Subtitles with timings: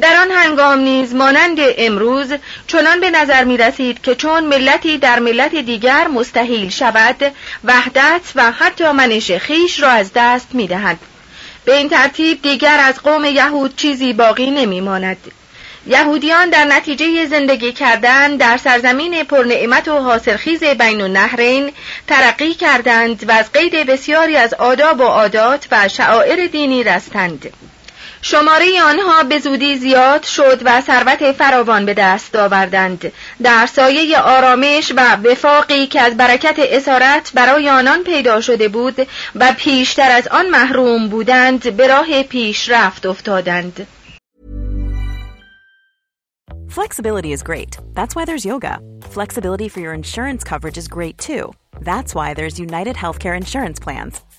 [0.00, 2.32] در آن هنگام نیز مانند امروز
[2.66, 8.52] چنان به نظر می رسید که چون ملتی در ملت دیگر مستحیل شود وحدت و
[8.52, 10.98] حتی منش خیش را از دست می دهد.
[11.64, 15.16] به این ترتیب دیگر از قوم یهود چیزی باقی نمی ماند.
[15.86, 21.72] یهودیان در نتیجه زندگی کردن در سرزمین پرنعمت و حاصلخیز بین النهرین
[22.06, 27.52] ترقی کردند و از قید بسیاری از آداب و عادات و شعائر دینی رستند.
[28.22, 33.12] شماره آنها به زودی زیاد شد و ثروت فراوان به دست آوردند
[33.42, 39.52] در سایه آرامش و وفاقی که از برکت اسارت برای آنان پیدا شده بود و
[39.56, 43.86] پیشتر از آن محروم بودند به راه پیشرفت افتادند
[46.68, 47.72] Flexibility is great.
[47.94, 48.78] That's why there's yoga.
[49.16, 51.44] Flexibility for your insurance coverage is great too.
[51.80, 54.20] That's why there's United Healthcare Insurance Plans.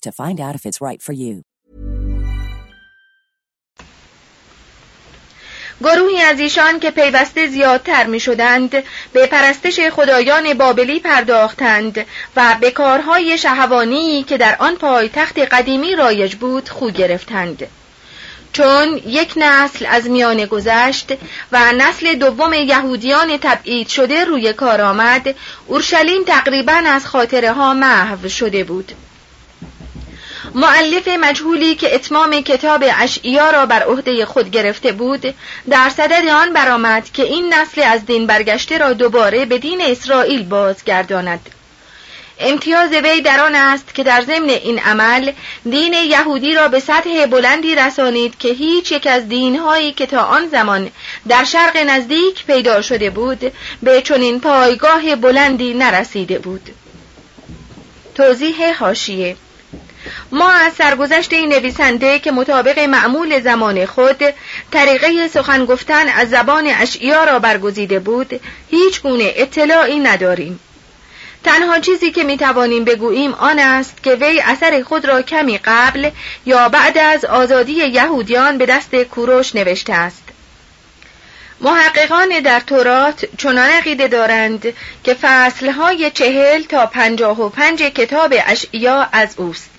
[0.00, 1.42] to find out if it's right for you.
[5.80, 8.70] گروهی از ایشان که پیوسته زیادتر می شدند
[9.12, 16.34] به پرستش خدایان بابلی پرداختند و به کارهای شهوانی که در آن پایتخت قدیمی رایج
[16.34, 17.68] بود خو گرفتند.
[18.52, 21.12] چون یک نسل از میان گذشت
[21.52, 25.34] و نسل دوم یهودیان تبعید شده روی کار آمد
[25.66, 28.92] اورشلیم تقریبا از خاطره ها محو شده بود
[30.54, 35.34] معلف مجهولی که اتمام کتاب اشعیا را بر عهده خود گرفته بود
[35.70, 40.42] در صدد آن برآمد که این نسل از دین برگشته را دوباره به دین اسرائیل
[40.42, 41.50] بازگرداند.
[42.40, 45.32] امتیاز وی در آن است که در ضمن این عمل
[45.70, 50.48] دین یهودی را به سطح بلندی رسانید که هیچ یک از دینهایی که تا آن
[50.48, 50.90] زمان
[51.28, 56.70] در شرق نزدیک پیدا شده بود به چنین پایگاه بلندی نرسیده بود.
[58.14, 59.36] توضیح هاشیه
[60.32, 64.22] ما از سرگذشت این نویسنده که مطابق معمول زمان خود
[64.70, 70.60] طریقه سخن گفتن از زبان اشعیا را برگزیده بود هیچ گونه اطلاعی نداریم.
[71.44, 76.10] تنها چیزی که می توانیم بگوییم آن است که وی اثر خود را کمی قبل
[76.46, 80.22] یا بعد از آزادی یهودیان به دست کوروش نوشته است.
[81.60, 84.66] محققان در تورات چنان عقیده دارند
[85.04, 89.73] که فصلهای چهل تا پنجاه و پنج کتاب اشعیا از اوست.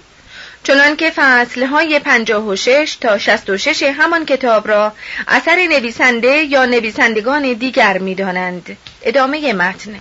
[0.67, 4.93] چنان که فصلهای پنجاه و شش تا شست و شش همان کتاب را
[5.27, 8.77] اثر نویسنده یا نویسندگان دیگر می دانند.
[9.03, 9.99] ادامه متن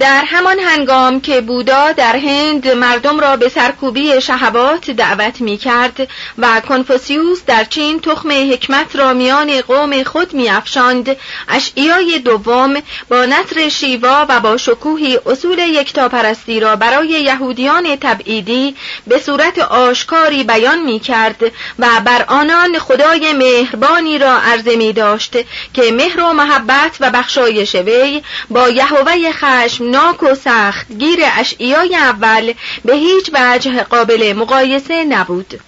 [0.00, 6.08] در همان هنگام که بودا در هند مردم را به سرکوبی شهبات دعوت می کرد
[6.38, 11.16] و کنفوسیوس در چین تخم حکمت را میان قوم خود می افشاند
[11.48, 12.74] اشعیای دوم
[13.08, 18.76] با نصر شیوا و با شکوهی اصول یکتاپرستی را برای یهودیان تبعیدی
[19.06, 21.42] به صورت آشکاری بیان می کرد
[21.78, 25.36] و بر آنان خدای مهربانی را عرضه می داشت
[25.74, 31.96] که مهر و محبت و بخشایش وی با یهوه خشم خشمناک و سخت گیر اشعیای
[31.96, 32.52] اول
[32.84, 35.60] به هیچ وجه قابل مقایسه نبود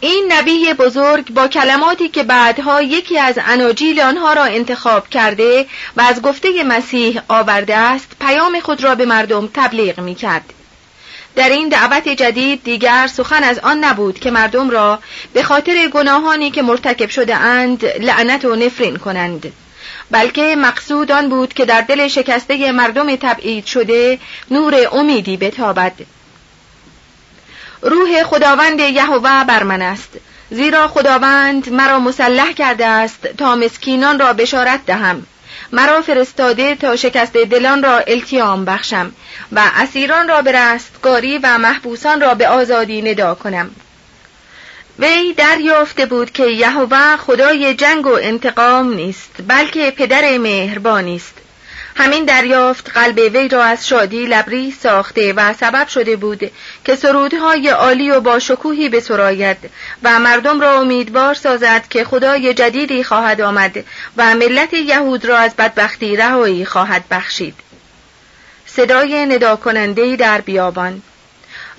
[0.00, 5.66] این نبی بزرگ با کلماتی که بعدها یکی از اناجیل آنها را انتخاب کرده
[5.96, 10.52] و از گفته مسیح آورده است پیام خود را به مردم تبلیغ می کرد.
[11.36, 14.98] در این دعوت جدید دیگر سخن از آن نبود که مردم را
[15.32, 19.52] به خاطر گناهانی که مرتکب شده اند لعنت و نفرین کنند
[20.10, 24.18] بلکه مقصود آن بود که در دل شکسته مردم تبعید شده
[24.50, 25.92] نور امیدی بتابد.
[27.82, 30.08] روح خداوند یهوه بر من است.
[30.50, 35.26] زیرا خداوند مرا مسلح کرده است تا مسکینان را بشارت دهم.
[35.72, 39.12] مرا فرستاده تا شکست دلان را التیام بخشم
[39.52, 43.70] و اسیران را به رستگاری و محبوسان را به آزادی ندا کنم.
[45.00, 51.34] وی دریافته بود که یهوه خدای جنگ و انتقام نیست بلکه پدر مهربانی است.
[51.96, 56.50] همین دریافت قلب وی را از شادی لبری ساخته و سبب شده بود
[56.84, 59.70] که سرودهای عالی و با شکوهی بسراید
[60.02, 63.84] و مردم را امیدوار سازد که خدای جدیدی خواهد آمد
[64.16, 67.54] و ملت یهود را از بدبختی رهایی خواهد بخشید.
[68.66, 71.02] صدای ندا کننده در بیابان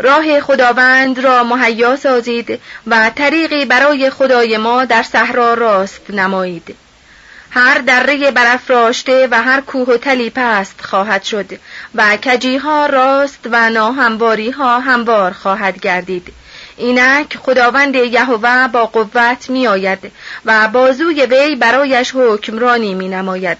[0.01, 6.75] راه خداوند را مهیا سازید و طریقی برای خدای ما در صحرا راست نمایید.
[7.49, 11.45] هر دره برافراشته و هر کوه و تلی پست خواهد شد
[11.95, 16.33] و کجیها راست و ناهمواری ها هموار خواهد گردید.
[16.77, 20.11] اینک خداوند یهوه با قوت می آید
[20.45, 23.57] و بازوی وی برایش حکمرانی می نماید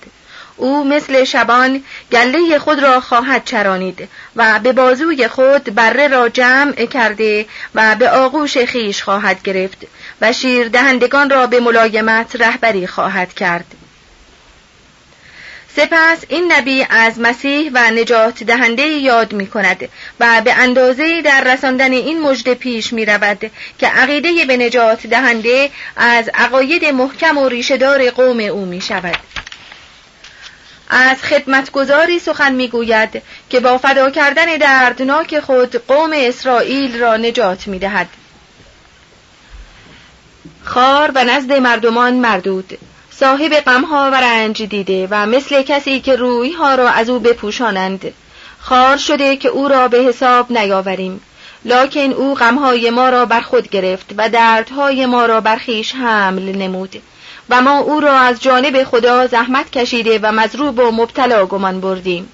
[0.58, 6.86] او مثل شبان گله خود را خواهد چرانید و به بازوی خود بره را جمع
[6.86, 7.46] کرده
[7.76, 9.78] و به آغوش خیش خواهد گرفت
[10.22, 13.66] و شیر دهندگان را به ملایمت رهبری خواهد کرد
[15.76, 19.90] سپس این نبی از مسیح و نجات دهنده یاد می کند
[20.20, 25.70] و به اندازه در رساندن این مژده پیش می رود که عقیده به نجات دهنده
[25.96, 29.18] از عقاید محکم و ریشهدار قوم او می شود.
[30.94, 37.80] از خدمتگزاری سخن می‌گوید که با فدا کردن دردناک خود قوم اسرائیل را نجات می
[37.80, 38.08] دهد.
[40.64, 42.78] خار و نزد مردمان مردود.
[43.12, 48.14] صاحب غمها و رنج دیده و مثل کسی که رویها را از او بپوشانند.
[48.60, 51.22] خار شده که او را به حساب نیاوریم.
[51.66, 56.42] لکن او غمهای ما را بر خود گرفت و دردهای ما را بر خیش حمل
[56.42, 57.02] نمود.
[57.52, 62.30] و ما او را از جانب خدا زحمت کشیده و مضروب و مبتلا گمان بردیم.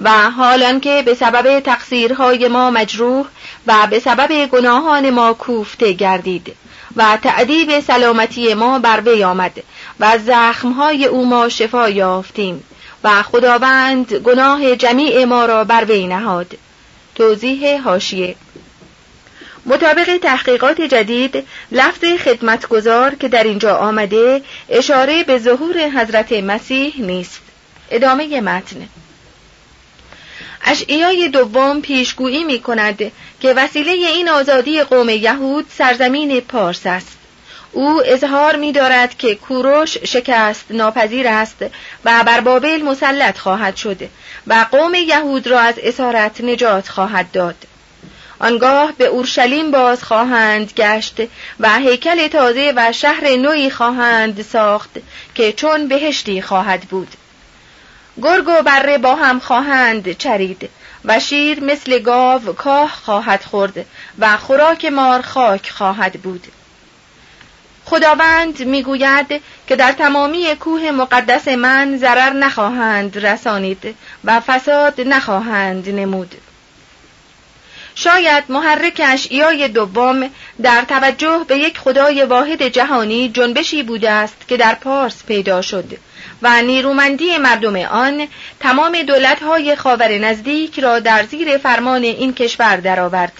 [0.00, 3.26] و حالان که به سبب تقصیرهای ما مجروح
[3.66, 6.56] و به سبب گناهان ما کوفته گردید
[6.96, 9.52] و تعدیب سلامتی ما بر وی آمد
[10.00, 12.64] و زخمهای او ما شفا یافتیم
[13.04, 16.54] و خداوند گناه جمیع ما را بر وی نهاد.
[17.14, 18.36] توضیح هاشیه
[19.66, 27.40] مطابق تحقیقات جدید لفظ خدمتگزار که در اینجا آمده اشاره به ظهور حضرت مسیح نیست.
[27.90, 28.88] ادامه متن.
[30.64, 37.18] اشعیای دوم پیشگویی می کند که وسیله این آزادی قوم یهود سرزمین پارس است.
[37.72, 41.56] او اظهار می دارد که کوروش شکست ناپذیر است
[42.04, 44.08] و بر بابل مسلط خواهد شد
[44.46, 47.56] و قوم یهود را از اسارت نجات خواهد داد.
[48.40, 51.16] آنگاه به اورشلیم باز خواهند گشت
[51.60, 54.90] و هیکل تازه و شهر نوی خواهند ساخت
[55.34, 57.08] که چون بهشتی خواهد بود.
[58.22, 60.70] گرگ و بره با هم خواهند چرید
[61.04, 63.86] و شیر مثل گاو کاه خواهد خورد
[64.18, 66.46] و خوراک مار خاک خواهد بود.
[67.84, 76.34] خداوند می‌گوید که در تمامی کوه مقدس من ضرر نخواهند رسانید و فساد نخواهند نمود.
[78.00, 80.30] شاید محرک اشعیای دوم
[80.62, 85.84] در توجه به یک خدای واحد جهانی جنبشی بوده است که در پارس پیدا شد
[86.42, 88.28] و نیرومندی مردم آن
[88.60, 93.32] تمام دولتهای خاور نزدیک را در زیر فرمان این کشور درآورد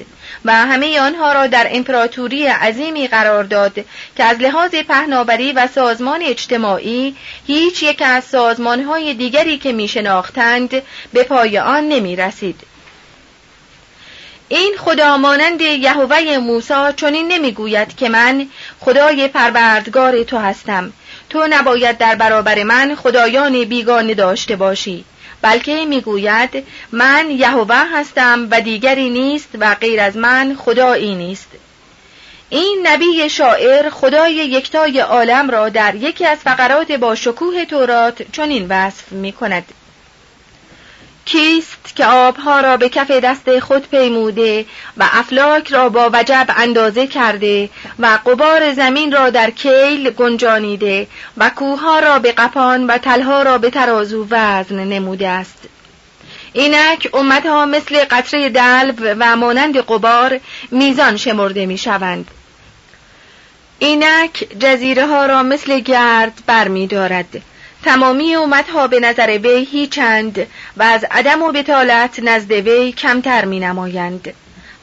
[0.45, 3.75] و همه آنها را در امپراتوری عظیمی قرار داد
[4.17, 10.83] که از لحاظ پهناوری و سازمان اجتماعی هیچ یک از سازمانهای دیگری که می شناختند
[11.13, 12.68] به پای آن نمی رسید.
[14.49, 18.47] این خدا مانند یهوه موسی چنین نمی‌گوید که من
[18.81, 20.93] خدای پروردگار تو هستم.
[21.31, 25.05] تو نباید در برابر من خدایان بیگانه داشته باشی.
[25.43, 31.49] بلکه می‌گوید من یهوه هستم و دیگری نیست و غیر از من خدایی نیست.
[32.51, 38.67] این نبی شاعر خدای یکتای عالم را در یکی از فقرات با شکوه تورات چنین
[38.69, 39.65] وصف می کند
[41.29, 44.67] کیست که آبها را به کف دست خود پیموده
[44.97, 51.07] و افلاک را با وجب اندازه کرده و قبار زمین را در کیل گنجانیده
[51.37, 55.69] و کوها را به قپان و تلها را به ترازو وزن نموده است.
[56.53, 62.31] اینک امتها مثل قطره دلب و مانند قبار میزان شمرده می شوند
[63.79, 67.43] اینک جزیره ها را مثل گرد بر می دارد
[67.85, 70.47] تمامی اومدها به نظر وی هیچند
[70.79, 74.35] و از عدم و بتالت نزد وی کمتر می نمایند.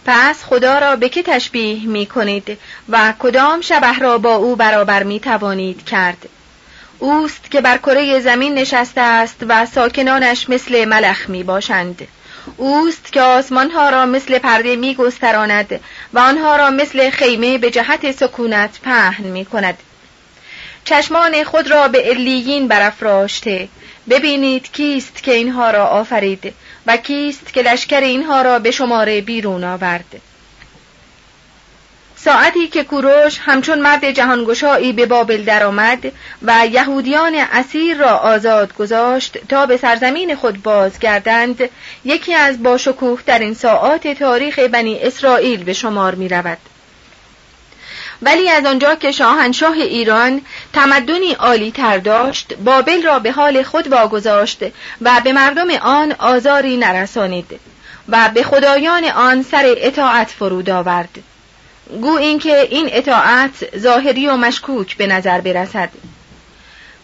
[0.05, 2.57] پس خدا را به که تشبیه می کنید
[2.89, 6.29] و کدام شبه را با او برابر می توانید کرد؟
[6.99, 12.07] اوست که بر کره زمین نشسته است و ساکنانش مثل ملخ می باشند
[12.57, 15.79] اوست که آسمانها را مثل پرده می گستراند
[16.13, 19.77] و آنها را مثل خیمه به جهت سکونت پهن می کند
[20.85, 23.67] چشمان خود را به علیین برافراشته
[24.09, 26.53] ببینید کیست که اینها را آفرید
[26.87, 30.21] و کیست که لشکر اینها را به شماره بیرون آورد
[32.15, 36.11] ساعتی که کوروش همچون مرد جهانگشایی به بابل درآمد
[36.41, 41.69] و یهودیان اسیر را آزاد گذاشت تا به سرزمین خود بازگردند
[42.05, 46.57] یکی از باشکوه در این ساعات تاریخ بنی اسرائیل به شمار می رود.
[48.21, 50.41] ولی از آنجا که شاهنشاه ایران
[50.75, 54.63] تمدنی عالی تر داشت بابل را به حال خود واگذاشت
[55.01, 57.59] و به مردم آن آزاری نرسانید
[58.09, 61.09] و به خدایان آن سر اطاعت فرود آورد.
[62.01, 65.89] گو اینکه این اطاعت ظاهری و مشکوک به نظر برسد.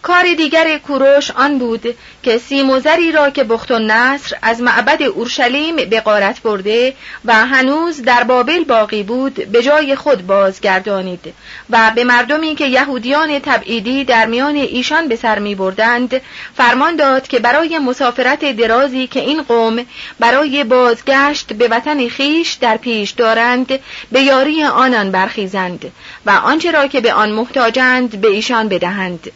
[0.02, 5.76] کار دیگر کوروش آن بود که سیموزری را که بخت و نصر از معبد اورشلیم
[5.76, 6.94] به قارت برده
[7.24, 11.34] و هنوز در بابل باقی بود به جای خود بازگردانید
[11.70, 16.20] و به مردمی که یهودیان تبعیدی در میان ایشان به سر می بردند
[16.56, 19.86] فرمان داد که برای مسافرت درازی که این قوم
[20.20, 23.78] برای بازگشت به وطن خیش در پیش دارند
[24.12, 25.92] به یاری آنان برخیزند
[26.26, 29.30] و آنچه را که به آن محتاجند به ایشان بدهند.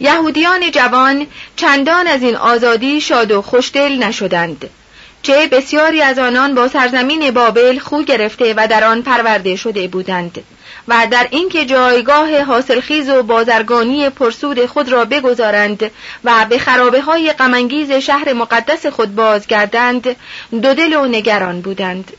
[0.00, 1.26] یهودیان جوان
[1.56, 4.70] چندان از این آزادی شاد و خوشدل نشدند
[5.22, 10.44] چه بسیاری از آنان با سرزمین بابل خو گرفته و در آن پرورده شده بودند
[10.88, 15.90] و در اینکه جایگاه حاصلخیز و بازرگانی پرسود خود را بگذارند
[16.24, 17.34] و به خرابه های
[18.00, 20.16] شهر مقدس خود بازگردند
[20.50, 22.12] دو دل و نگران بودند.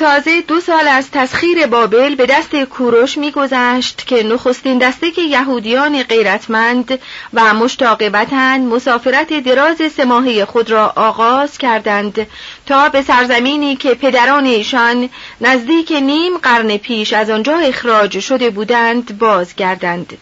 [0.00, 6.02] تازه دو سال از تسخیر بابل به دست کوروش میگذشت که نخستین دسته که یهودیان
[6.02, 6.98] غیرتمند
[7.34, 12.26] و مشتاق وطن مسافرت دراز سماهی خود را آغاز کردند
[12.66, 15.08] تا به سرزمینی که پدران ایشان
[15.40, 20.18] نزدیک نیم قرن پیش از آنجا اخراج شده بودند بازگردند.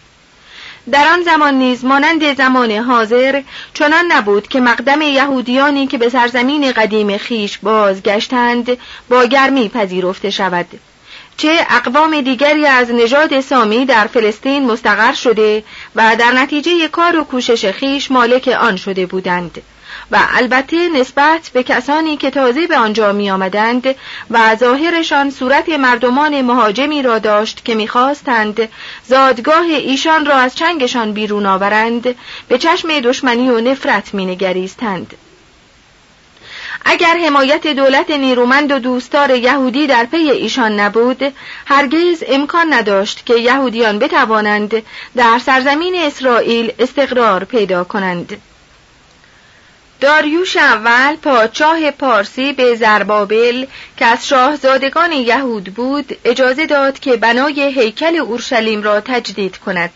[0.91, 3.41] در آن زمان نیز مانند زمان حاضر
[3.73, 8.77] چنان نبود که مقدم یهودیانی که به سرزمین قدیم خیش بازگشتند
[9.09, 10.67] با گرمی پذیرفته شود.
[11.37, 15.63] چه اقوام دیگری از نژاد سامی در فلسطین مستقر شده
[15.95, 19.61] و در نتیجه کار و کوشش خیش مالک آن شده بودند.
[20.11, 23.95] و البته نسبت به کسانی که تازه به آنجا می آمدند
[24.29, 28.69] و ظاهرشان صورت مردمان مهاجمی را داشت که می‌خواستند
[29.05, 32.15] زادگاه ایشان را از چنگشان بیرون آورند
[32.47, 35.13] به چشم دشمنی و نفرت می نگریستند.
[36.85, 41.33] اگر حمایت دولت نیرومند و دوستار یهودی در پی ایشان نبود
[41.65, 44.83] هرگز امکان نداشت که یهودیان بتوانند
[45.15, 48.41] در سرزمین اسرائیل استقرار پیدا کنند
[50.01, 53.65] داریوش اول پادشاه پارسی به زربابل
[53.97, 59.91] که از شاهزادگان یهود بود اجازه داد که بنای هیکل اورشلیم را تجدید کند.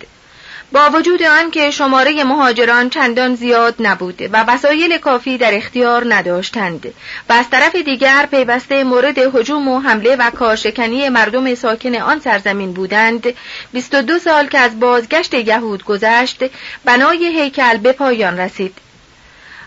[0.72, 6.94] با وجود آنکه شماره مهاجران چندان زیاد نبود و وسایل کافی در اختیار نداشتند.
[7.30, 12.74] و از طرف دیگر پیوسته مورد هجوم و حمله و کارشکنی مردم ساکن آن سرزمین
[12.74, 13.34] بودند
[13.74, 16.44] 22 سال که از بازگشت یهود گذشت
[16.86, 18.74] بنای هیکل به پایان رسید.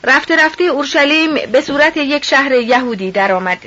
[0.06, 3.58] رفته رفته اورشلیم به صورت یک شهر یهودی درآمد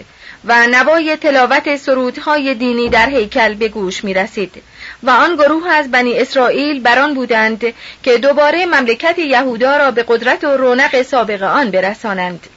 [0.46, 4.64] و نوای تلاوت سرودهای دینی در هیکل به گوش می رسید
[5.04, 10.44] و آن گروه از بنی اسرائیل بران بودند که دوباره مملکت یهودا را به قدرت
[10.44, 12.48] و رونق سابق آن برسانند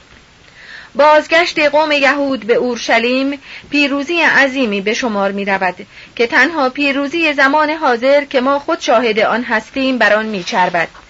[0.95, 5.75] بازگشت قوم یهود به اورشلیم پیروزی عظیمی به شمار می رود
[6.15, 11.02] که تنها پیروزی زمان حاضر که ما خود شاهد آن هستیم بر آن می چربد.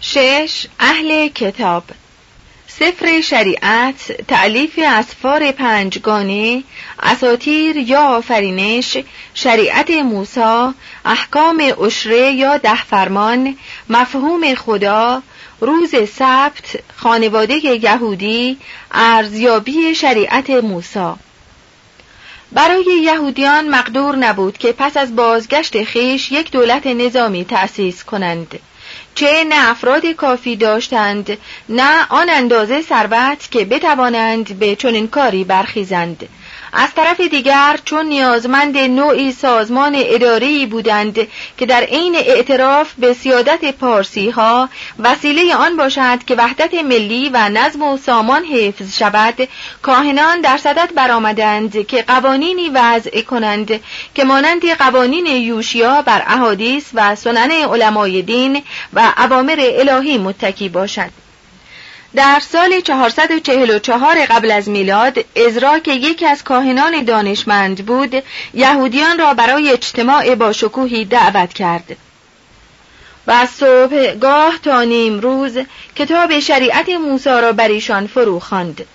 [0.00, 1.84] شش اهل کتاب.
[2.66, 6.62] سفر شریعت تعلیف اسفار پنجگانه
[7.02, 8.98] اساتیر یا آفرینش
[9.34, 10.74] شریعت موسی
[11.04, 13.56] احکام اشره یا ده فرمان
[13.88, 15.22] مفهوم خدا
[15.60, 18.58] روز سبت خانواده یهودی
[18.92, 21.12] ارزیابی شریعت موسی.
[22.52, 28.58] برای یهودیان مقدور نبود که پس از بازگشت خیش یک دولت نظامی تأسیس کنند.
[29.18, 36.28] چه نه افراد کافی داشتند نه آن اندازه ثروت که بتوانند به چنین کاری برخیزند.
[36.72, 41.18] از طرف دیگر چون نیازمند نوعی سازمان اداری بودند
[41.58, 47.48] که در عین اعتراف به سیادت پارسی ها وسیله آن باشد که وحدت ملی و
[47.48, 49.48] نظم و سامان حفظ شود
[49.82, 53.80] کاهنان در صدد برآمدند که قوانینی وضع کنند
[54.14, 61.27] که مانند قوانین یوشیا بر احادیث و سنن علمای دین و اوامر الهی متکی باشد.
[62.14, 68.22] در سال 444 قبل از میلاد ازرا که یکی از کاهنان دانشمند بود
[68.54, 71.96] یهودیان را برای اجتماع با شکوهی دعوت کرد
[73.26, 75.58] و از صبحگاه تا نیم روز
[75.96, 78.86] کتاب شریعت موسی را بر ایشان فرو خواند.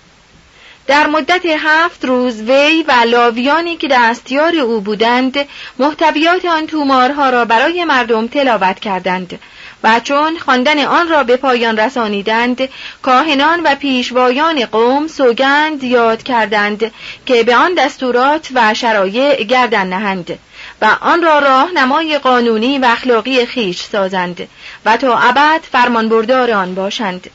[0.86, 5.38] در مدت هفت روز وی و لاویانی که دستیار او بودند
[5.78, 9.38] محتویات آن تومارها را برای مردم تلاوت کردند
[9.84, 12.68] و چون خواندن آن را به پایان رسانیدند
[13.02, 16.92] کاهنان و پیشوایان قوم سوگند یاد کردند
[17.26, 20.38] که به آن دستورات و شرایع گردن نهند
[20.82, 24.48] و آن را راهنمای قانونی و اخلاقی خیش سازند
[24.84, 27.30] و تا ابد فرمانبردار آن باشند.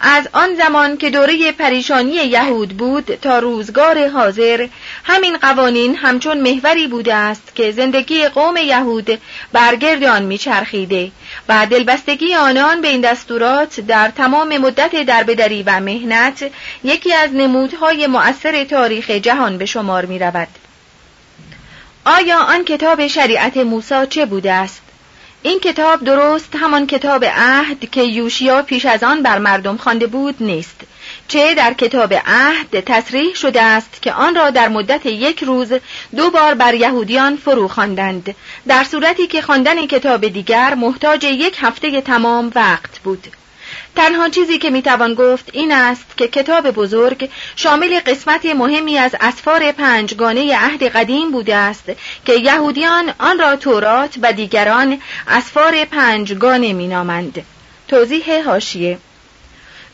[0.00, 4.66] از آن زمان که دوره پریشانی یهود بود تا روزگار حاضر
[5.04, 9.18] همین قوانین همچون محوری بوده است که زندگی قوم یهود
[9.52, 11.10] برگرد آن میچرخیده
[11.48, 16.50] و دلبستگی آنان به این دستورات در تمام مدت دربدری و مهنت
[16.84, 20.48] یکی از نمودهای مؤثر تاریخ جهان به شمار می رود.
[22.04, 24.82] آیا آن کتاب شریعت موسی چه بوده است؟
[25.42, 30.34] این کتاب درست همان کتاب عهد که یوشیا پیش از آن بر مردم خوانده بود
[30.40, 30.80] نیست.
[31.28, 35.72] چه در کتاب عهد تصریح شده است که آن را در مدت یک روز
[36.16, 38.34] دو بار بر یهودیان فرو خواندند.
[38.68, 43.26] در صورتی که خواندن کتاب دیگر محتاج یک هفته تمام وقت بود.
[43.96, 49.72] تنها چیزی که می‌توان گفت این است که کتاب بزرگ شامل قسمت مهمی از اسفار
[49.72, 51.84] پنجگانه عهد قدیم بوده است
[52.24, 57.44] که یهودیان آن را تورات و دیگران اسفار پنجگانه مینامند.
[57.88, 58.98] توضیح هاشیه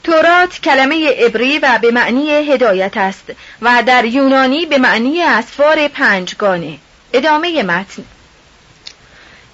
[0.04, 6.78] تورات کلمه عبری و به معنی هدایت است و در یونانی به معنی اسفار پنجگانه
[7.12, 8.04] ادامه متن.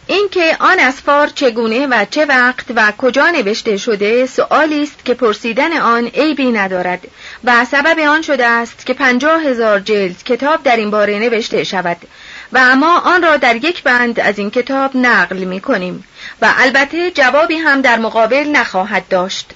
[0.06, 5.72] اینکه آن اسفار چگونه و چه وقت و کجا نوشته شده سؤالی است که پرسیدن
[5.72, 7.08] آن عیبی ندارد
[7.44, 11.96] و سبب آن شده است که پنجاه هزار جلد کتاب در این باره نوشته شود
[12.52, 16.04] و اما آن را در یک بند از این کتاب نقل می کنیم
[16.42, 19.50] و البته جوابی هم در مقابل نخواهد داشت.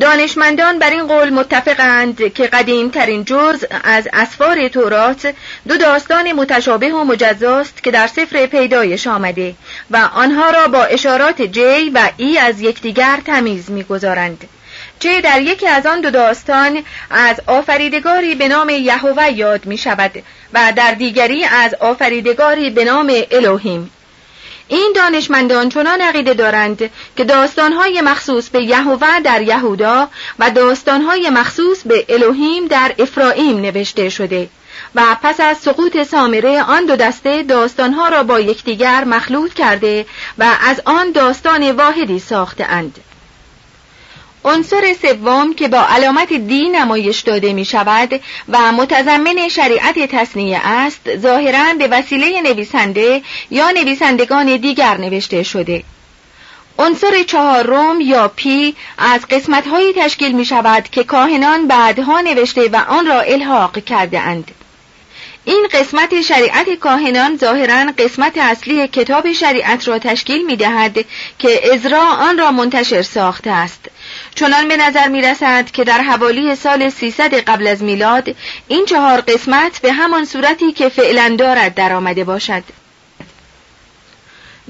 [0.00, 5.34] دانشمندان بر این قول متفقند که قدیم ترین جرز از اسفار تورات
[5.68, 9.54] دو داستان متشابه و مجزاست که در سفر پیدایش آمده
[9.90, 14.48] و آنها را با اشارات جی و ای از یکدیگر تمیز می‌گذارند.
[14.98, 20.22] چه در یکی از آن دو داستان از آفریدگاری به نام یهوه یاد می شود
[20.52, 23.90] و در دیگری از آفریدگاری به نام الوهیم
[24.68, 31.82] این دانشمندان چنان عقیده دارند که داستانهای مخصوص به یهوه در یهودا و داستانهای مخصوص
[31.82, 34.48] به الوهیم در افرائیم نوشته شده
[34.94, 40.06] و پس از سقوط سامره آن دو دسته داستانها را با یکدیگر مخلوط کرده
[40.38, 43.00] و از آن داستان واحدی ساخته اند.
[44.44, 51.16] عنصر سوم که با علامت دی نمایش داده می شود و متضمن شریعت تصنیه است
[51.16, 55.82] ظاهرا به وسیله نویسنده یا نویسندگان دیگر نوشته شده
[56.78, 63.06] عنصر چهارم یا پی از قسمتهایی تشکیل می شود که کاهنان بعدها نوشته و آن
[63.06, 64.50] را الحاق کرده اند.
[65.44, 71.04] این قسمت شریعت کاهنان ظاهرا قسمت اصلی کتاب شریعت را تشکیل می دهد
[71.38, 73.90] که ازرا آن را منتشر ساخته است
[74.34, 78.36] چنان به نظر می رسد که در حوالی سال 300 قبل از میلاد
[78.68, 82.62] این چهار قسمت به همان صورتی که فعلا دارد در آمده باشد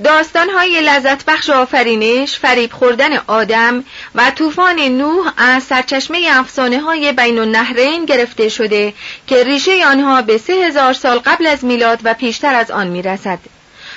[0.04, 7.38] داستانهای لذت بخش آفرینش، فریب خوردن آدم و طوفان نوح از سرچشمه افسانه های بین
[7.38, 8.94] النهرین گرفته شده
[9.26, 13.38] که ریشه آنها به سه هزار سال قبل از میلاد و پیشتر از آن می‌رسد.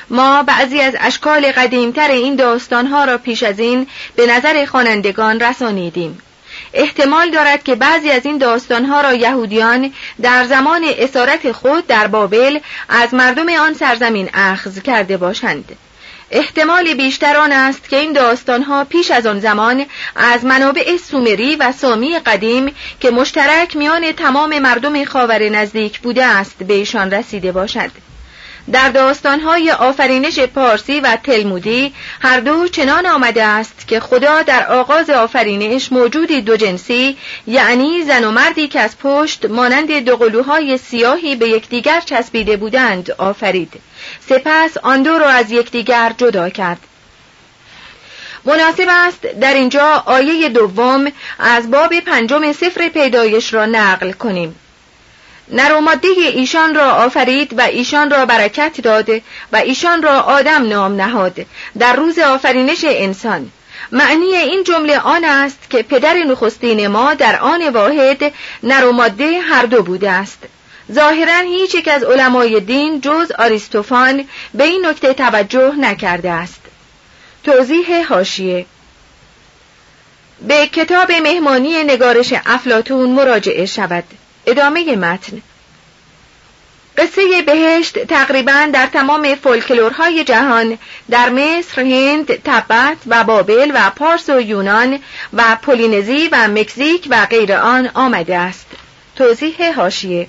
[0.10, 6.22] ما بعضی از اشکال قدیمتر این داستانها را پیش از این به نظر خوانندگان رسانیدیم.
[6.74, 12.60] احتمال دارد که بعضی از این داستانها را یهودیان در زمان اسارت خود در بابل
[12.90, 15.78] از مردم آن سرزمین اخذ کرده باشند.
[16.32, 21.72] احتمال بیشتر آن است که این داستانها پیش از آن زمان از منابع سومری و
[21.72, 28.07] سامی قدیم که مشترک میان تمام مردم خاور نزدیک بوده است به ایشان رسیده باشد.
[28.72, 35.10] در داستانهای آفرینش پارسی و تلمودی هر دو چنان آمده است که خدا در آغاز
[35.10, 41.36] آفرینش موجودی دو جنسی یعنی زن و مردی که از پشت مانند دو قلوهای سیاهی
[41.36, 43.74] به یکدیگر چسبیده بودند آفرید.
[44.30, 46.80] سپس آن دو را از یکدیگر جدا کرد.
[48.46, 54.56] مناسب است در اینجا آیه دوم از باب پنجم سفر پیدایش را نقل کنیم.
[55.50, 60.68] نر و ماده ایشان را آفرید و ایشان را برکت داده و ایشان را آدم
[60.68, 61.46] نام نهاد.
[61.80, 63.52] در روز آفرینش انسان.
[63.92, 68.34] معنی این جمله آن است که پدر نخستین ما در آن واحد
[68.64, 70.40] نر و ماده هر دو بوده است.
[70.92, 76.62] ظاهرا هیچ یک از علمای دین جز آریستوفان به این نکته توجه نکرده است.
[77.44, 78.66] توضیح هاشیه
[80.42, 84.04] به کتاب مهمانی نگارش افلاتون مراجعه شود.
[84.48, 85.42] ادامه متن
[86.98, 90.78] قصه بهشت تقریبا در تمام فولکلورهای جهان
[91.10, 95.00] در مصر، هند، تبت و بابل و پارس و یونان
[95.34, 98.68] و پولینزی و مکزیک و غیر آن آمده است.
[99.16, 100.28] توضیح هاشیه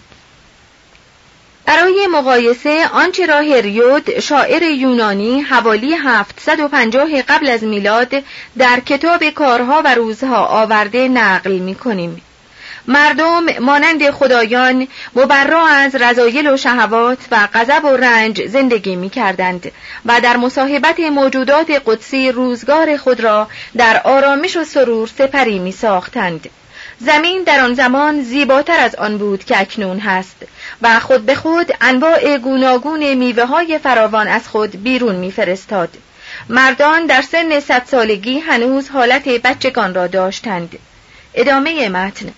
[1.66, 8.14] برای مقایسه آنچه را هریود شاعر یونانی حوالی 750 قبل از میلاد
[8.58, 12.22] در کتاب کارها و روزها آورده نقل می کنیم.
[12.88, 19.72] مردم مانند خدایان مبرا از رضایل و شهوات و غضب و رنج زندگی می کردند
[20.06, 26.50] و در مصاحبت موجودات قدسی روزگار خود را در آرامش و سرور سپری می ساختند.
[26.98, 30.36] زمین در آن زمان زیباتر از آن بود که اکنون هست
[30.82, 35.88] و خود به خود انواع گوناگون میوه های فراوان از خود بیرون میفرستاد.
[36.48, 40.78] مردان در سن صد سالگی هنوز حالت بچگان را داشتند.
[41.34, 42.32] ادامه متن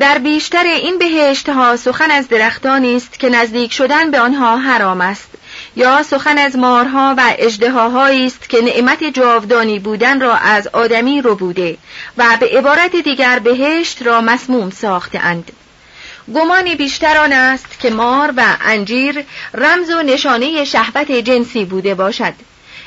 [0.00, 5.00] در بیشتر این بهشت ها سخن از درختانی است که نزدیک شدن به آنها حرام
[5.00, 5.28] است
[5.76, 11.34] یا سخن از مارها و اجدهاهایی است که نعمت جاودانی بودن را از آدمی رو
[11.34, 11.78] بوده
[12.16, 15.52] و به عبارت دیگر بهشت را مسموم ساخته اند.
[16.34, 19.24] گمانی بیشتر آن است که مار و انجیر
[19.54, 22.34] رمز و نشانه شهوت جنسی بوده باشد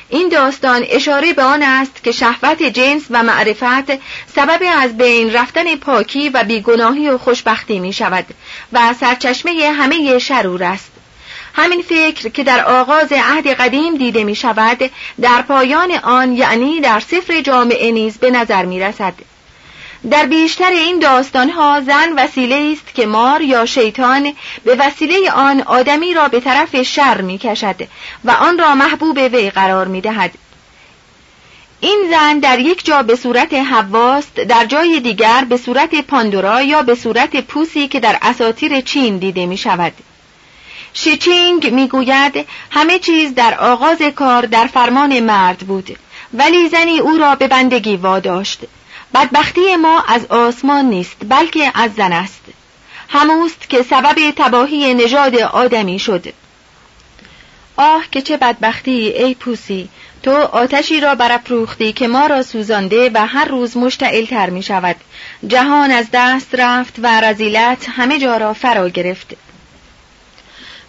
[0.08, 3.92] این داستان اشاره به آن است که شهوت جنس و معرفت
[4.34, 8.26] سبب از بین رفتن پاکی و بیگناهی و خوشبختی می شود
[8.72, 10.90] و سرچشمه همه شرور است.
[11.54, 14.90] همین فکر که در آغاز عهد قدیم دیده می شود
[15.20, 19.14] در پایان آن یعنی در سفر جامعه نیز به نظر می رسد
[20.10, 24.32] در بیشتر این داستانها زن وسیله است که مار یا شیطان
[24.64, 27.88] به وسیله آن آدمی را به طرف شر می کشد
[28.24, 30.30] و آن را محبوب وی قرار می دهد.
[31.80, 36.82] این زن در یک جا به صورت حواست در جای دیگر به صورت پاندورا یا
[36.82, 39.92] به صورت پوسی که در اساطیر چین دیده می شود.
[40.92, 45.98] شیچینگ می گوید همه چیز در آغاز کار در فرمان مرد بود
[46.34, 48.60] ولی زنی او را به بندگی واداشت
[49.14, 52.42] بدبختی ما از آسمان نیست بلکه از زن است.
[53.08, 56.24] هموست که سبب تباهی نژاد آدمی شد.
[57.76, 59.88] آه که چه بدبختی ای پوسی
[60.22, 64.96] تو آتشی را برافروختی که ما را سوزانده و هر روز مشتعل تر می شود.
[65.46, 69.36] جهان از دست رفت و رزیلت همه جا را فرا گرفت.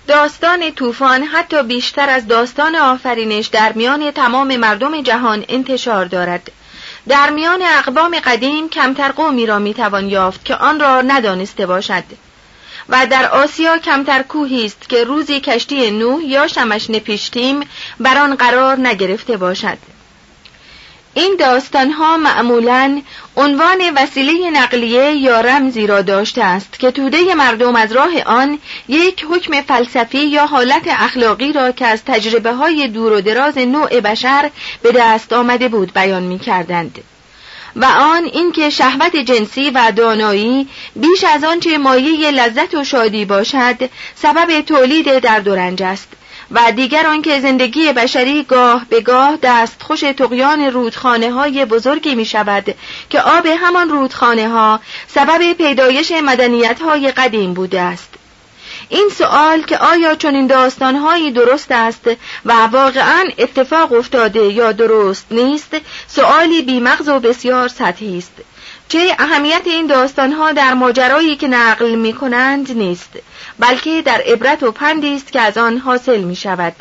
[0.08, 6.52] داستان طوفان حتی بیشتر از داستان آفرینش در میان تمام مردم جهان انتشار دارد.
[7.10, 12.04] در میان اقوام قدیم کمتر قومی را می‌توان یافت که آن را ندانسته باشد.
[12.90, 17.60] و در آسیا کمتر کوهی است که روزی کشتی نوح یا شمش نپیشتیم
[18.00, 19.78] بر آن قرار نگرفته باشد.
[21.18, 23.02] این داستان ها معمولا
[23.38, 29.26] عنوان وسیله نقلیه یا رمزی را داشته است که توده مردم از راه آن یک
[29.30, 34.52] حکم فلسفی یا حالت اخلاقی را که از تجربه های دور و دراز نوع بشر
[34.82, 37.00] به دست آمده بود بیان می کردند.
[37.76, 43.90] و آن اینکه شهوت جنسی و دانایی بیش از آنچه مایه لذت و شادی باشد
[44.16, 46.17] سبب تولید درد و است
[46.52, 52.76] و دیگر آنکه زندگی بشری گاه به گاه دستخوش تقیان رودخانه های بزرگی می شود
[53.10, 58.10] که آب همان رودخانه ها سبب پیدایش مدنیت های قدیم بوده است.
[58.90, 62.10] این سوال که آیا چون این داستانهایی درست است
[62.46, 65.76] و واقعا اتفاق افتاده یا درست نیست
[66.08, 68.32] سوالی بیمغز و بسیار سطحی است.
[68.90, 73.10] چه اهمیت این داستانها در ماجرایی که نقل می کنند نیست
[73.60, 76.76] بلکه در عبرت و پندی است که از آن حاصل می شود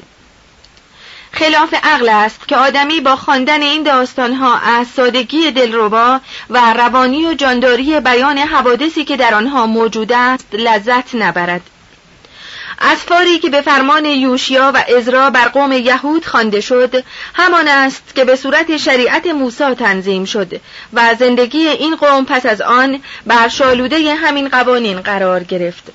[1.33, 7.35] خلاف عقل است که آدمی با خواندن این داستانها از سادگی دلربا و روانی و
[7.35, 11.61] جانداری بیان حوادثی که در آنها موجود است لذت نبرد.
[12.81, 18.25] اسفاری که به فرمان یوشیا و ازرا بر قوم یهود خوانده شد همان است که
[18.25, 20.61] به صورت شریعت موسی تنظیم شد
[20.93, 25.93] و زندگی این قوم پس از آن بر شالوده همین قوانین قرار گرفت.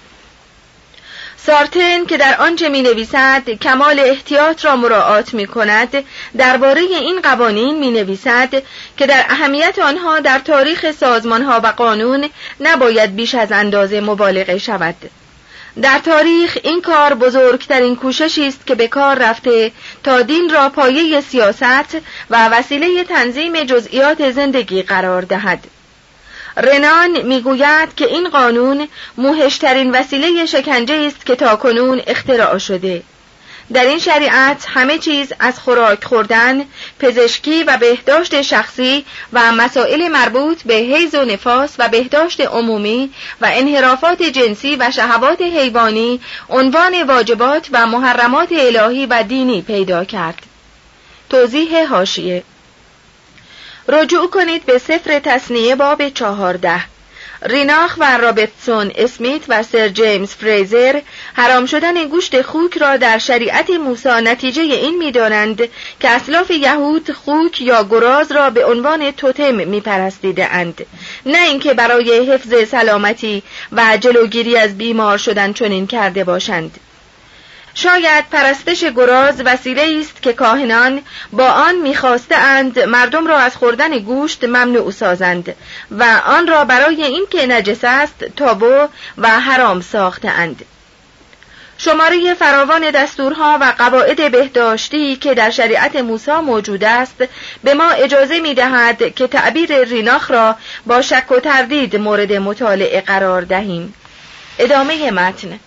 [1.46, 6.04] سارتن که در آنچه می نویسد کمال احتیاط را مراعات می کند
[6.38, 8.64] درباره این قوانین می نویسد
[8.98, 14.58] که در اهمیت آنها در تاریخ سازمان ها و قانون نباید بیش از اندازه مبالغه
[14.58, 14.96] شود.
[15.82, 19.72] در تاریخ این کار بزرگترین کوششی است که به کار رفته
[20.04, 21.98] تا دین را پایه سیاست
[22.30, 25.68] و وسیله تنظیم جزئیات زندگی قرار دهد.
[26.58, 33.04] رنان می‌گوید که این قانون موهشترین وسیله شکنجه است که تاکنون اختراع شده.
[33.74, 36.66] در این شریعت همه چیز از خوراک خوردن،
[37.02, 43.12] پزشکی و بهداشت شخصی و مسائل مربوط به حیض و نفاس و بهداشت عمومی
[43.42, 50.42] و انحرافات جنسی و شهوات حیوانی عنوان واجبات و محرمات الهی و دینی پیدا کرد.
[51.30, 52.44] توضیح هاشیه
[53.88, 56.91] رجوع کنید به سفر تصنیه باب چهارده
[57.44, 61.02] ریناخ و رابرتسون اسمیت و سر جیمز فریزر
[61.34, 65.58] حرام شدن گوشت خوک را در شریعت موسی نتیجه این می‌دانند
[66.00, 70.86] که اسلاف یهود خوک یا گراز را به عنوان توتم میپرستیده اند
[71.26, 76.80] نه اینکه برای حفظ سلامتی و جلوگیری از بیمار شدن چنین کرده باشند.
[77.74, 84.00] شاید پرستش گراز وسیله است که کاهنان با آن می‌خواسته اند مردم را از خوردن
[84.00, 85.56] گوشت ممنوع سازند
[85.92, 90.66] و آن را برای اینکه نجس است تابو و حرام ساخته اند
[91.84, 97.24] شماره فراوان دستورها و قواعد بهداشتی که در شریعت موسی موجود است
[97.64, 100.56] به ما اجازه می دهد که تعبیر ریناخ را
[100.86, 103.94] با شک و تردید مورد مطالعه قرار دهیم.
[104.60, 105.60] ادامه متن.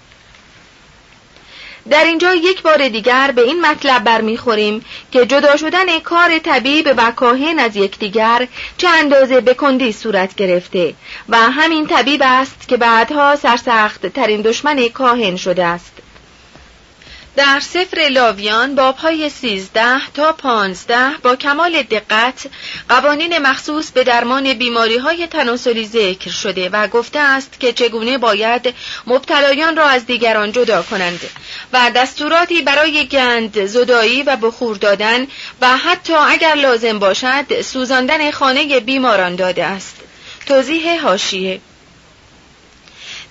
[1.91, 7.11] در اینجا یک بار دیگر به این مطلب برمیخوریم که جدا شدن کار طبیب و
[7.11, 10.95] کاهن از یکدیگر چه اندازه به کندی صورت گرفته
[11.29, 15.94] و همین طبیب است که بعدها سرسخت ترین دشمن کاهن شده است.
[17.37, 22.47] در سفر لاویان بابهای سیزده تا پانزده با کمال دقت
[22.89, 28.75] قوانین مخصوص به درمان بیماری های تناسلی ذکر شده و گفته است که چگونه باید
[29.07, 31.21] مبتلایان را از دیگران جدا کنند
[31.73, 35.27] و دستوراتی برای گند، زدایی و بخور دادن
[35.61, 39.97] و حتی اگر لازم باشد سوزاندن خانه بیماران داده است.
[40.47, 41.61] توضیح هاشیه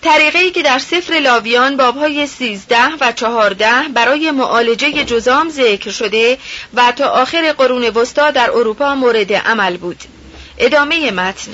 [0.04, 6.38] طریقی که در سفر لاویان بابهای سیزده و چهارده برای معالجه جزام ذکر شده
[6.74, 10.04] و تا آخر قرون وسطا در اروپا مورد عمل بود
[10.58, 11.52] ادامه متن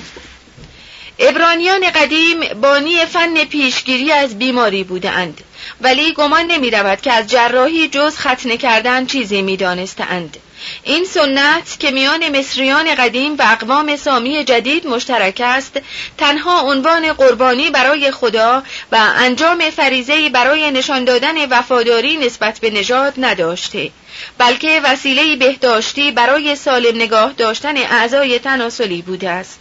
[1.20, 5.44] ابرانیان قدیم بانی فن پیشگیری از بیماری بودند
[5.82, 10.38] ولی گمان نمی رود که از جراحی جز ختنه کردن چیزی می دانستند.
[10.84, 15.82] این سنت که میان مصریان قدیم و اقوام سامی جدید مشترک است
[16.17, 23.13] تنها عنوان قربانی برای خدا و انجام فریزهی برای نشان دادن وفاداری نسبت به نژاد
[23.17, 23.91] نداشته
[24.38, 29.60] بلکه وسیله بهداشتی برای سالم نگاه داشتن اعضای تناسلی بوده است.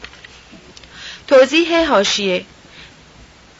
[1.28, 2.44] توضیح هاشیه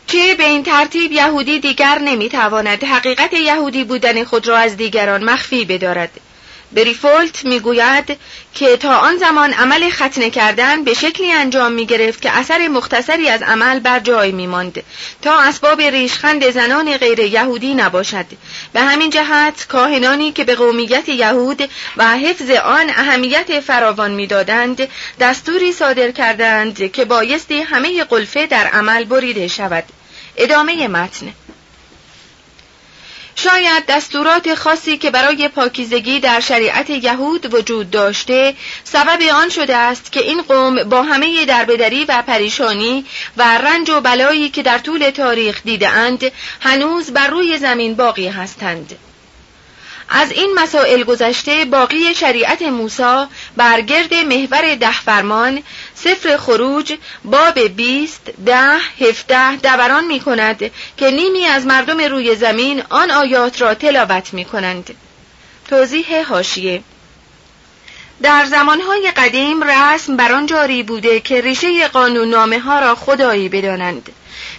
[0.06, 5.64] چه به این ترتیب یهودی دیگر نمی‌تواند حقیقت یهودی بودن خود را از دیگران مخفی
[5.64, 6.10] بدارد.
[6.72, 8.18] بریفولت می‌گوید
[8.54, 13.28] که تا آن زمان عمل ختنه کردن به شکلی انجام می گرفت که اثر مختصری
[13.28, 14.82] از عمل بر جای می ماند
[15.22, 18.26] تا اسباب ریشخند زنان غیر یهودی نباشد.
[18.72, 24.88] به همین جهت کاهنانی که به قومیت یهود و حفظ آن اهمیت فراوان می‌دادند
[25.20, 29.84] دستوری صادر کردند که بایستی همه قلفه در عمل بریده شود.
[30.36, 31.32] ادامه متن.
[33.42, 40.12] شاید دستورات خاصی که برای پاکیزگی در شریعت یهود وجود داشته سبب آن شده است
[40.12, 43.04] که این قوم با همه دربدری و پریشانی
[43.36, 48.98] و رنج و بلایی که در طول تاریخ دیدهاند هنوز بر روی زمین باقی هستند.
[50.08, 55.62] از این مسائل گذشته باقی شریعت موسی بر گرد محور ده فرمان
[55.94, 62.82] سفر خروج باب بیست ده هفته دوران می کند که نیمی از مردم روی زمین
[62.90, 64.94] آن آیات را تلاوت می کنند
[65.68, 66.82] توضیح هاشیه
[68.22, 74.12] در زمانهای قدیم رسم بر جاری بوده که ریشه قانون نامه ها را خدایی بدانند.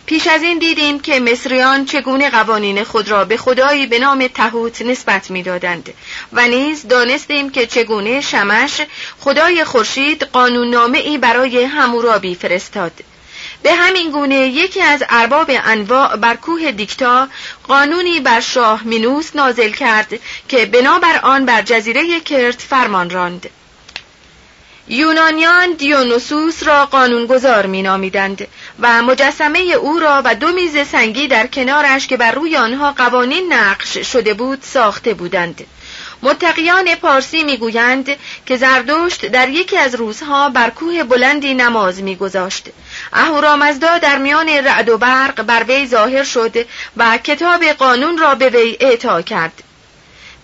[0.09, 4.81] پیش از این دیدیم که مصریان چگونه قوانین خود را به خدایی به نام تهوت
[4.81, 5.93] نسبت می‌دادند
[6.33, 8.81] و نیز دانستیم که چگونه شمش
[9.19, 12.91] خدای خورشید قانون ای برای همورابی فرستاد.
[13.63, 17.27] به همین گونه یکی از ارباب انواع بر کوه دیکتا
[17.67, 23.49] قانونی بر شاه مینوس نازل کرد که بنابر آن بر جزیره کرت فرمان راند.
[24.89, 28.47] یونانیان دیونوسوس را قانونگذار می نامیدند
[28.81, 33.53] و مجسمه او را و دو میز سنگی در کنارش که بر روی آنها قوانین
[33.53, 35.65] نقش شده بود ساخته بودند.
[36.23, 38.09] متقیان پارسی می‌گویند
[38.45, 42.69] که زردشت در یکی از روزها بر کوه بلندی نماز میگذاشت.
[43.13, 46.65] اهورامزدا در میان رعد و برق بر وی ظاهر شد
[46.97, 49.63] و کتاب قانون را به وی اعطا کرد.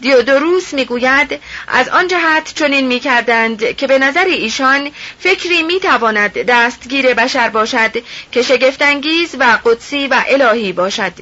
[0.02, 7.50] دیودوروس می‌گوید از آن جهت چنین می‌کردند که به نظر ایشان فکری می‌تواند دستگیر بشر
[7.50, 7.92] باشد
[8.32, 11.14] که شگفتانگیز و قدسی و الهی باشد.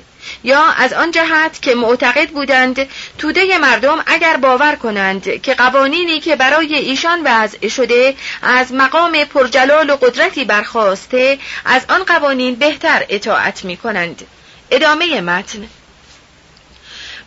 [0.44, 6.36] یا از آن جهت که معتقد بودند توده مردم اگر باور کنند که قوانینی که
[6.36, 13.66] برای ایشان وضع شده از مقام پرجلال و قدرتی برخواسته از آن قوانین بهتر اطاعت
[13.66, 14.26] می کنند
[14.72, 15.68] ادامه متن.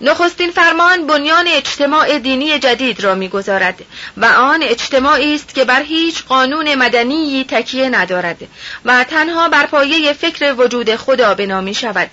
[0.00, 3.82] نخستین فرمان بنیان اجتماع دینی جدید را می‌گذارد
[4.16, 8.36] و آن اجتماعی است که بر هیچ قانون مدنی تکیه ندارد
[8.84, 12.08] و تنها بر پایه فکر وجود خدا بنا می شود.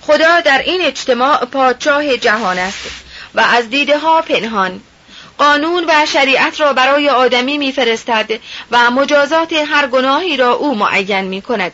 [0.00, 2.86] خدا در این اجتماع پادشاه جهان است
[3.34, 4.80] و از دیده ها پنهان.
[5.38, 8.30] قانون و شریعت را برای آدمی میفرستد
[8.70, 11.72] و مجازات هر گناهی را او معین می کند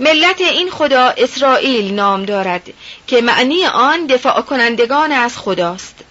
[0.00, 2.68] ملت این خدا اسرائیل نام دارد
[3.06, 6.04] که معنی آن دفاع کنندگان از خداست.